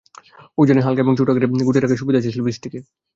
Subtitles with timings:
[0.57, 2.83] ওজনে হালকা এবং ছোট আকারে গুটিয়ে রাখার সুবিধা আছে সেলফি স্টিকের।